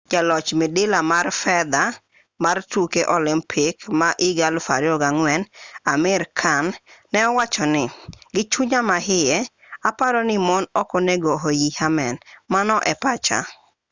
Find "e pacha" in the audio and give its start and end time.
12.91-13.39